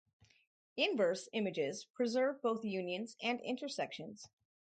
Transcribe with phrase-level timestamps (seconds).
[0.77, 4.27] Inverse images preserve both unions and intersections.